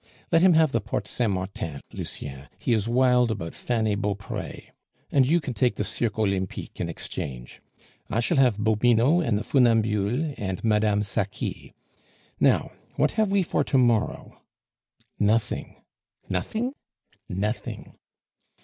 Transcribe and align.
Let 0.31 0.41
him 0.41 0.53
have 0.55 0.71
the 0.71 0.81
Porte 0.81 1.07
Saint 1.07 1.31
Martin, 1.33 1.79
Lucien, 1.93 2.47
he 2.57 2.73
is 2.73 2.87
wild 2.87 3.29
about 3.29 3.53
Fanny 3.53 3.93
Beaupre; 3.93 4.71
and 5.11 5.27
you 5.27 5.39
can 5.39 5.53
take 5.53 5.75
the 5.75 5.83
Cirque 5.83 6.15
Olympique 6.17 6.81
in 6.81 6.89
exchange. 6.89 7.61
I 8.09 8.19
shall 8.19 8.37
have 8.37 8.57
Bobino 8.57 9.19
and 9.21 9.37
the 9.37 9.43
Funambules 9.43 10.33
and 10.39 10.63
Madame 10.63 11.01
Saqui. 11.03 11.73
Now, 12.39 12.71
what 12.95 13.11
have 13.11 13.29
we 13.31 13.43
for 13.43 13.63
to 13.65 13.77
morrow?" 13.77 14.41
"Nothing." 15.19 15.75
"Nothing?" 16.27 16.73
"Nothing." 17.29 17.93